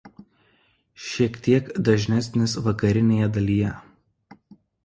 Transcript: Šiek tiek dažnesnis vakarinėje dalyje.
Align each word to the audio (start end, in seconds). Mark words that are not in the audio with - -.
Šiek 1.07 1.37
tiek 1.49 1.69
dažnesnis 1.89 2.57
vakarinėje 2.69 3.29
dalyje. 3.37 3.75